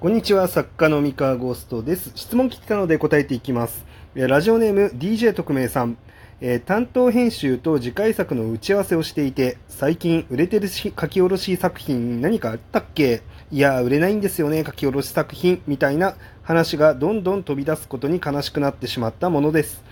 [0.00, 2.12] こんにちは、作家の三河ゴーストです。
[2.14, 3.84] 質問来てたので答えていきます。
[4.14, 5.98] ラジオネーム DJ 特命さん。
[6.40, 13.22] えー担当編集と次回作の打ち合わせをしていて、最近売れてるし書き下ろし作品何かあったっけ？
[13.50, 19.82] いや、売れないんですよね、書き下ろし作品みたいな話がどんどん飛び出すことに悲しくなってしまったものです。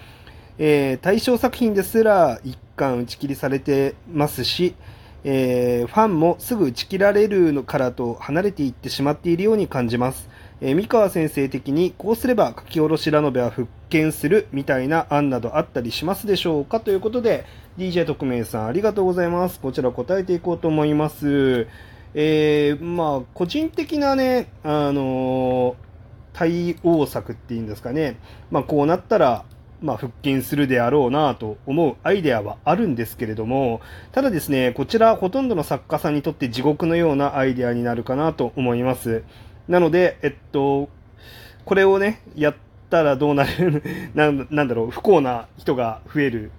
[0.58, 4.76] えー対象作品ですら一巻打ち切りされてますし、
[5.28, 10.28] えーファンもすぐ打ち切られるのからと離れていってしまっているように感じます。
[10.60, 17.44] えー三河先生的にこうすれば書き下ろしラノベは復権するみたいな案などあったりしますでしょうかということで
[17.76, 19.58] DJ 特命さんありがとうございます。
[19.58, 21.66] こちら答えていこうと思います。
[22.14, 25.74] えーまあ個人的なね、あの
[26.32, 28.20] 対応策っていうんですかね、
[28.52, 29.44] まあ、こうなったら、
[29.80, 33.80] まあ、復権するであろうなと思うアイデアはあるんですけれども、
[34.12, 39.22] ただですね、こちらほとんどの作家さんにとって地獄のようなアイデアになるかなと思います。
[39.68, 40.88] なので、えっと、
[41.64, 42.54] これをね、やっ
[42.90, 43.82] たらどうなる
[44.14, 46.50] ななんだろう、不幸な人が増える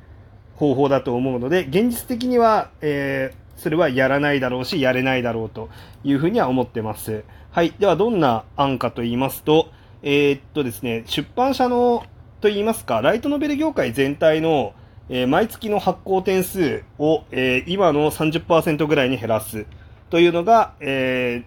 [0.56, 5.70] 方法だと思うので、現実的には、えーそれはやらないだろうし、やれないだろうと
[6.04, 7.24] いうふうには思ってます。
[7.52, 7.74] はい。
[7.80, 9.72] では、どんな案かと言いますと、
[10.04, 12.04] えーっとですね、出版社の、
[12.48, 14.74] と言いますか、ライトノベル業界全体の、
[15.10, 19.66] えー毎月の発行点数を、えー今の30%ぐらいに減らす
[20.10, 21.46] というのが、えー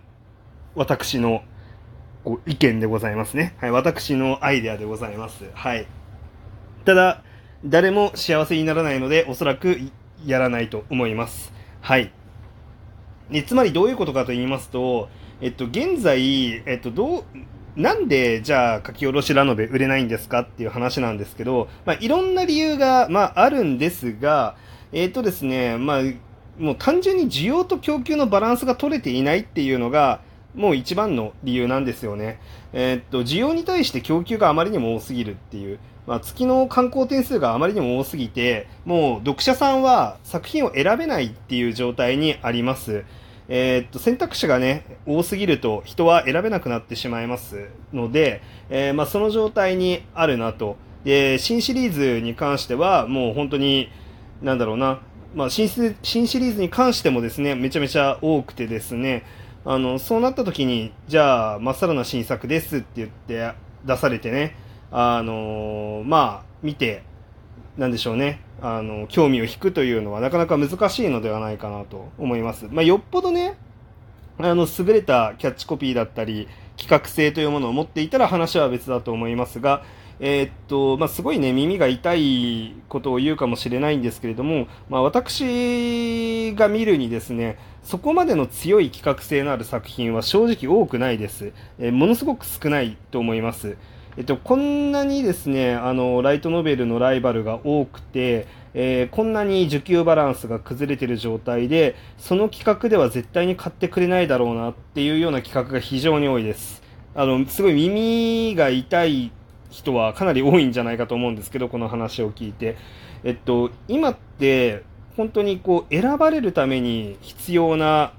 [0.75, 1.43] 私の
[2.47, 3.57] 意見でございますね。
[3.59, 3.71] はい。
[3.71, 5.45] 私のアイデアでございます。
[5.55, 5.87] はい。
[6.85, 7.23] ただ、
[7.65, 9.79] 誰も幸せにならないので、おそらく
[10.27, 11.53] やらないと思います。
[11.81, 12.13] はい。
[13.31, 15.09] でつまりどういうことかと言いますと、
[15.41, 17.25] えっと、現在、えっと、どう、
[17.77, 24.57] なんで、じゃあ、書き下ろしラノベ売れないんですかっていう話なんですけど、まあ、いろんな理由が、まあ、あるんですが、
[24.93, 26.03] えっとですね、まあ、
[26.59, 30.21] もう単純に需要と供給のバランスが取れていないっていうのが、
[30.55, 32.41] もう一番の理由なんですよね。
[32.73, 35.79] えっと、需要に対して供給があまりにも多すぎるっていう。
[36.07, 43.05] まあ、月の観光点数があまりにも多すぎて、もう読者さんは作品を選べないっていう状態にあります。
[43.53, 50.77] えーっと、選択肢がね、多すぎると人は選べなくなってしまいますので、えーまあ、その状態にあるなと。
[51.05, 53.89] で、新シリーズに関しては、もう本当に、
[54.41, 55.01] なんだろうな、
[55.35, 59.25] まあ、新シ新シリーズに関してもですね、めちゃめちゃ多くてですね、
[59.65, 63.53] あの、そうなった時に、じゃあ、まっさらな新作ですって言って
[63.85, 64.55] 出されてね、
[64.93, 67.03] あのまあ、見て、
[67.81, 72.67] なんでしょうね、あの、興味を引くというのはなかなか難しいのではないかなと思います。
[72.71, 73.57] まあ、よっぽどね、
[74.37, 76.47] あの、優れたキャッチコピーだったり、
[76.77, 79.83] 企画性というものを持っていたら話は別だと思いますが、
[80.21, 91.55] えーっと、まあ、すごいね、耳が痛いことを言うかもしれないんですけれども、まあ、私が見るにですね、そこまでの強い企画性のある作品は正直多くないです。
[91.79, 93.79] えーものすごく少ないと思います。
[94.21, 106.83] えっと、こんなにですね、あの、ライトノベルのライバルが多くて、えーこんなに需給バランスが崩れてる状態で、その企画では絶対に買ってくれないだろうなっていうような企画が非常に多いです。
[107.15, 109.33] あの、すごい耳が痛い
[109.71, 112.77] 人はかなり多いんじゃないかと思うんですけど、この話を聞いて。
[113.25, 114.83] えっと、今って、
[115.17, 118.13] 本当にこう、選ばれるために必要な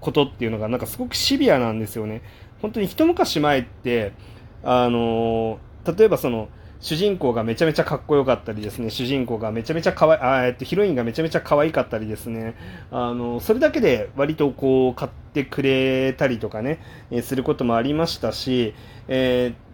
[0.00, 2.22] ことっていうのがなんかすごくシビアなんですよね。
[2.60, 4.10] 本当に一昔前って、
[4.66, 6.48] あの例えばその、
[6.80, 12.54] 主人公がめちゃめちゃかっこよかったりですね、主人公がめちゃめちゃ可愛い、あえっと、ヒロインがめちゃめちゃ可愛かったりですね、
[12.90, 18.74] あの、それだけで割とこう、買ってくれたりとかね、えーすることもありましたし、
[19.08, 19.66] えー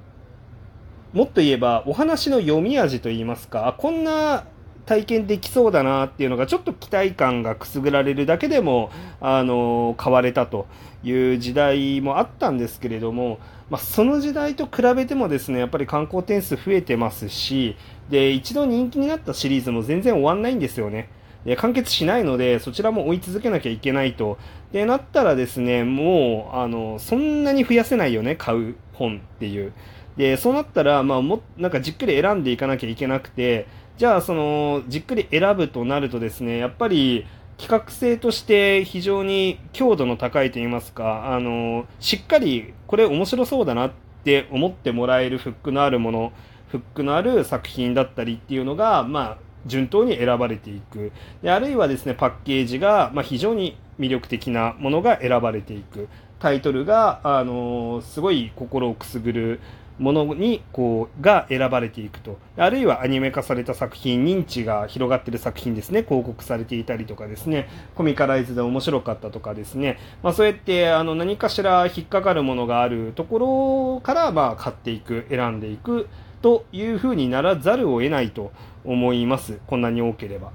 [1.13, 4.45] もっと言えば、お話の読み味といいますか、あこんな
[4.87, 10.67] 体験できそうだなっていうのが、ちょっと期待感がくすぐられるだけでも、あの、買われたと
[11.05, 13.39] いう時代もあったんですけれども、
[13.71, 17.77] まあ、その時代と比べてもですね、やっぱり観光点数増えてますし、
[18.11, 21.09] で、一度人気になったシリーズも全然終わんないんですよね。
[21.45, 24.39] で完結しないので、そちらも追い続けなきゃいけないと。
[24.73, 29.73] で、なったらですね、もう、あの、そんなに増やせないよね、買う本っていう。
[30.17, 33.67] で、そうなったら、まあ、も、なんかじっくり選んでいかなきゃいけなくて、
[33.99, 37.27] じゃあ、その、じっくり選ぶとなるとですね、やっぱり、
[37.59, 43.93] 企画性として非常に強度の高いと言いますか、あの、しっかり、これ面白そうだなっ
[44.25, 46.33] て思ってもらえるフックのあるもの、
[46.69, 51.13] フックのある作品だったりっていうのが、まあ、順当に選ばれていく。
[51.43, 56.09] であるいはですね、パッケージが、まあ、非常に魅力的なものが選ばれていく。
[56.41, 59.61] タイトルが、あのすごい心をくすぐる
[60.03, 62.37] ものにこうが選ばれていくと。
[62.57, 66.03] あるいはアニメ化された作品認知が広がっている作品ですね。
[66.03, 67.69] 広告されていたりとかですね。
[67.95, 73.39] コミカライズで面白かったとかですね、まあ、そうやってあの何かしら引っかかるものがあるとこ
[73.95, 76.09] ろからまあ買っていく選んでいく
[76.43, 78.51] というふうにならざるを得ないと
[78.85, 79.61] 思います。
[79.69, 80.51] こんなに多ければ。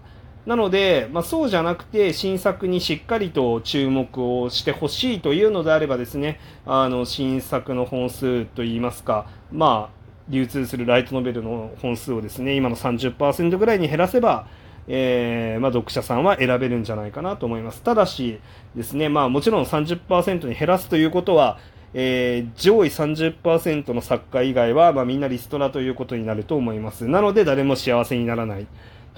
[0.48, 9.98] なので、まあ、そうじゃなくて新作にしっかりと注目をしてほしいというのであればですねあの新作の本数といいますか、まあ、
[10.30, 14.48] 流通するライトノベルの本数をですね今の30%ぐらいに減らせば
[14.90, 17.82] えー、まあ、読者さんは選べるんじゃないかなと思います。
[17.82, 18.40] ただし
[18.74, 21.60] ですね、まあ、もちろん30%に減らすということは、
[21.94, 27.06] えー、上位30%の作家以外は、まあ、みんなリストラということになると思います。
[27.06, 28.68] なので、誰も幸せにならない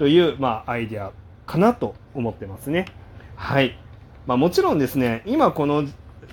[0.00, 1.12] という、まあ、アイデア
[1.46, 2.86] かなと思ってますね。
[3.36, 3.76] はい。
[4.26, 5.84] まあ、もちろんですね、今この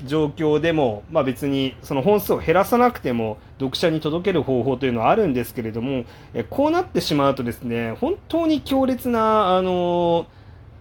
[0.06, 10.28] 状況でも、まあ、別にその本数を減らさなくても読者に届ける方法というのはあるんですけれども、えこうなってしまうとですね、本当に強烈な、あの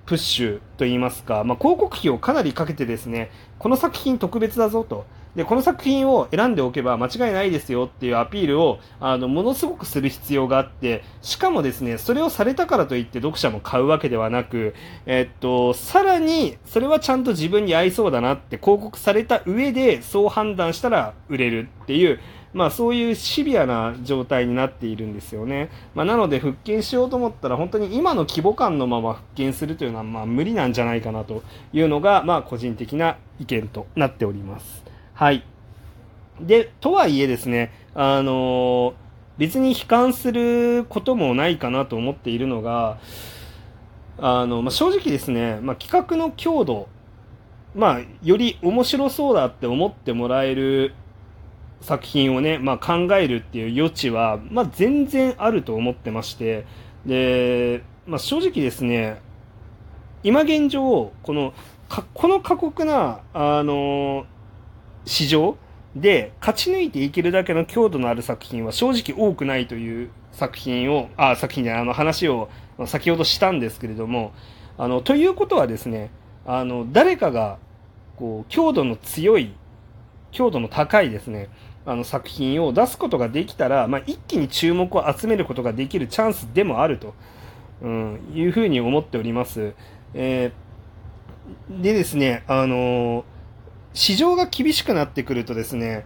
[0.07, 5.05] プッシュといいますか、まあ、広告費をかなりかけてですね、この作品特別だぞと。
[5.37, 14.75] で、この作品を選んでおけば間違いないですよっていうアピールを、あの、ものすごくする必要があって、しかもですね、それをされたからといって読者も買うわけではなく、
[15.05, 22.19] えっと、さらに、それはちゃんと自分に合いそうだなって広告された上で、そう判断したら売れるっていう、
[22.57, 25.69] まあそういうシビアな状態になっているんですよね。
[25.95, 31.43] まあ、なので復権しようと思ったら本当に今の規模感のまま復権するというのはまあ無理なんじゃないかなと
[31.75, 34.83] いうのがまあ個人的な意見となっております。
[35.13, 35.45] はい。
[36.41, 38.95] で、とはいえですね、あのー、
[39.37, 42.99] 別に悲観することもないかなと思っているのが、
[44.19, 46.89] あの、まあ、正直ですね、まあ、企画の強度、
[47.75, 50.95] まあ、より面白そうだって思ってもらえる
[51.81, 56.67] 作品をね、まあ、考えるっていう余地は、まあ、全然あると思ってまして、
[57.05, 59.21] で、まあ、正直ですね、
[60.23, 61.55] 今現状、この、
[62.15, 64.27] この過酷な、あの
[65.05, 65.57] 市場
[65.95, 72.49] で勝ち抜いていけるだけの強度のある作品は正直多くないという作品を、あ、作品であの話を
[72.87, 74.33] 先ほどしたんですけれども、
[74.79, 76.11] あの、ということはですね、
[76.45, 77.59] あの、誰かが、
[78.17, 79.55] こう、強度の強い、
[80.37, 81.49] 強度の高いですね、
[81.85, 87.15] あの作品を出すことができたら、まあ、一気に注目を集めることができるチャンスでもあると、
[87.83, 89.73] うん、いうふうに思っております。
[90.15, 93.37] えー、でですね、あのー
[93.97, 96.05] 市場が厳しくなってくるとですね、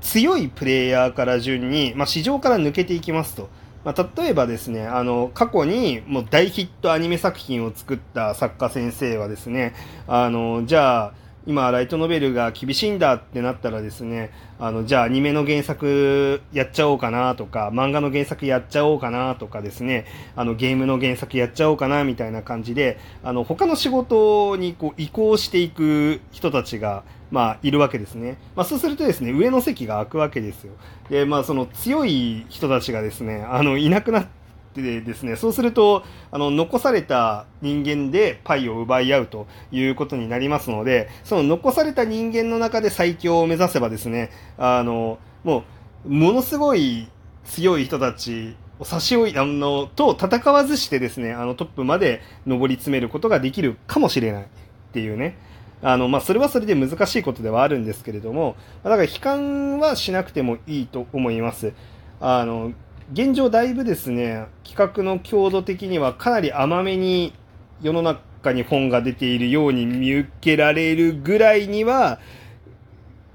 [0.00, 3.48] 強いプレイヤーから順に、まあ、市場から抜けていきますと。
[3.84, 9.74] まあ、例えばですね、あの、過去にもう大ヒットアニメ作品を作った作家先生はですね、
[10.06, 11.12] あの、じゃあ、
[11.46, 20.06] 今、ライトノベルが厳しいんだってなったらですね、あの、じゃあアニメの原作やっちゃおうかなとか、漫画の原作やっちゃおうかなとかですね、
[20.36, 28.38] あの、ゲームの原作やっちゃおうかなみたいな感じで、あの、他の仕事にこう移行していく人たちが、まあ、いるわけですね。
[28.56, 30.72] まあ、そうするとですね、上の席が空くわけですよ。
[31.10, 34.43] で、まあ、その強い人たちがですね、あの、いなくなって、
[34.82, 45.64] でですね、そうすると、あの、残された人間でパイを奪い合うということになりますので、その残された人間の中で最強を目指せばですね、あの、も
[46.04, 47.08] う、ものすごい
[47.44, 54.46] 強い人たちを差し置い、あの、と戦わずしてですね、あのトップまで上り詰めることができるかもしれないっ
[54.92, 55.36] ていうね。
[55.82, 61.74] あの、まあ、それはそれで難しいことではあるんですけれども、だから悲観はしなくてもいいと思います。
[62.20, 62.72] あの、
[63.12, 67.34] 現状だいぶですね、企画の強度的にはかなり甘めに
[67.82, 72.18] 世の中に本が出ているように見受けられるぐらいには、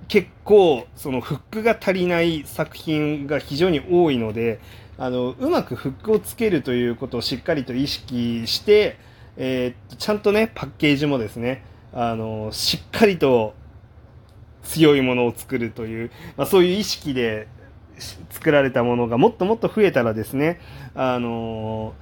[0.08, 4.60] 結構そのフックが足りない作品が非常に多いので、
[4.98, 8.98] あの、うまくフックをつけるということをしっかりと意識して、
[9.38, 13.54] えー、ちゃんとね、パッケージもですね、あの、しっかりと
[14.64, 17.48] 強いものを作るという、まあ、そういう意識で
[18.30, 20.60] 作られたものがもっともっと増えたらですね、
[20.96, 21.94] あの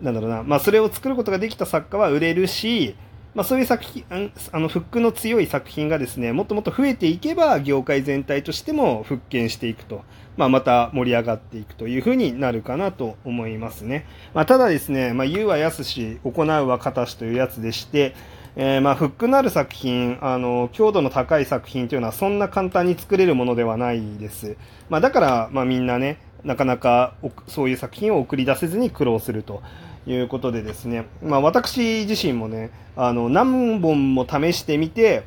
[0.00, 2.94] なんだろうな、まあ、それを作ることができた作家は売れるし、
[3.34, 4.04] まあ、そういう作品、
[4.52, 10.02] あの、フックの強い作品がですね、もっともっと増えていけば、業界全体としても復権していくと、
[10.36, 14.06] まあ、また盛り上がっていくというふうになるかなと思いますね。
[14.34, 18.14] まあ、ただですね、まあ、言うはやすし、行うは形というやつでして、
[18.60, 24.56] えー、まあ、フックのある作品、あの、強度の高い作品というのはそんな簡単に作れるものではないです。
[24.90, 27.14] まあ、だから、まあ、みんなね、なかなか
[27.46, 29.62] そういう作品を送り出せずに苦労すると
[30.08, 35.22] いうことでですね、まあ、私自身もね、あの、何本も試してみて、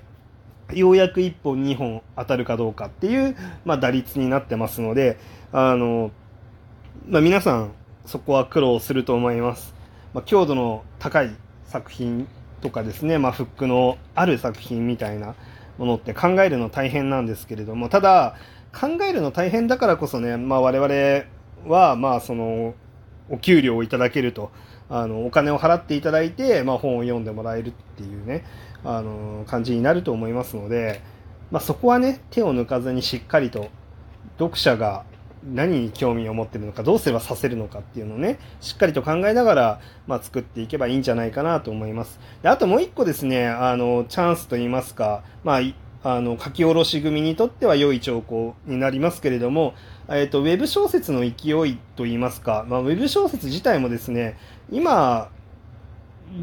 [0.73, 5.17] ようやく1本2本当たるかどうかっていう、まあ、打率になってますので、
[5.53, 6.11] あの、
[7.07, 7.71] まあ、皆さん
[8.05, 9.73] そこは苦労すると思います。
[10.13, 11.33] まあ、強度の高い
[11.63, 12.27] 作品
[12.61, 15.35] とかですね、まあ、フックのある作品みたいな
[15.77, 18.35] ものって考えるの大変なんですけれども、ただ、
[18.73, 22.73] 考えるの大変だからこそね、まあ、我々は、まあ、その、
[23.29, 24.51] お給料をいただけると、
[24.89, 28.45] あの、お金を払っていただいて、まあ、本を読んでもらえるっていうね、
[28.83, 31.01] あの、感じになると思いますので、
[31.49, 33.69] まあ、そこはね、手を抜かずにしっかりと、
[34.37, 35.03] 読者が
[35.43, 42.19] 何に興味を持ってるのか、どうすればさせるのかっていうのをね、しっかりと考えながら、まあ、作っていけばいいんじゃないかなと思います。
[42.43, 45.62] であともう一個ですね、あの、チャンスと言いますか、まあ、
[46.03, 49.74] あの、書き下ろし組にとっては良い兆候になりますけれども、
[50.10, 54.38] えっ、ー、と、ウェブ小説の勢いと言いますか、まあ、ウェブ小説自体もですね、
[54.71, 55.29] 今、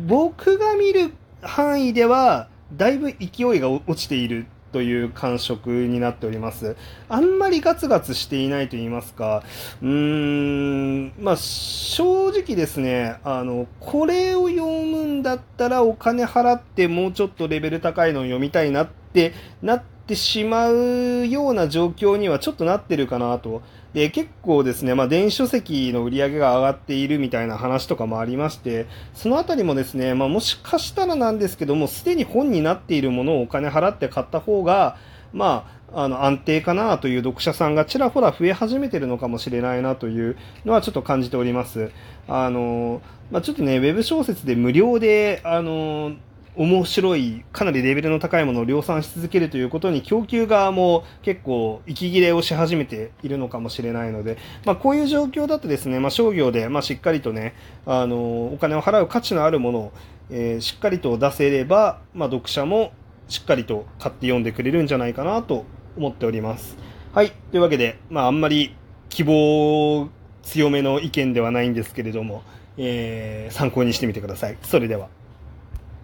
[0.06, 1.12] 僕が見る
[1.42, 6.76] 範囲では、だいぶ勢いが落ちているという感触になっております。
[7.08, 9.42] あんまりガツガツしていないと言いますか、
[9.82, 19.32] うーん、まあ、正直ですね、あの、これを読むんだったらお金払ってもうちょっとレベル高いのを読みたいなって
[19.62, 23.62] なってしまうような状況にはちょっとなってるかなと。
[23.94, 34.96] で、結構ですね、まあ、電子書籍の売り上げが上がっているみたいな話とかもありまして、そのあたりもですね、まあ、もしかしたらなんですけども、すでに本になっているものをお金払って買った方が、
[35.32, 41.90] まあ、あの、安定かなという読者さんがちらほら増え始めてるのかもしれないなというのはちょっと感じております。
[42.28, 46.12] あの、まあ、ちょっとね、ウェブ小説で無料で、あの、
[46.58, 57.54] 面白い、かなりレベルの高いものを量産し続けるということに供給側も結構息切れをし始めているのかもしれないので、まあ、こういう状況だとですね、まあ、商業で、ま、しっかりとね、
[57.86, 59.92] あの、お金を払う価値のあるものを、
[60.30, 62.90] えー、しっかりと出せれば、まあ、読者も
[63.28, 65.64] しっかりと買って読んでくれるんじゃないかなと
[65.96, 66.76] 思っております。
[67.12, 67.30] はい。
[67.52, 68.74] というわけで、まあ、あんまり
[69.10, 70.08] 希望
[70.42, 72.42] 強めの意見ではないんですけれども、
[72.76, 74.58] えー、参考にしてみてください。
[74.62, 75.17] それでは。